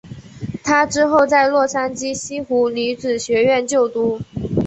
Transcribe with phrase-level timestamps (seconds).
[0.63, 4.19] 她之后在洛杉矶西湖女子学院就读。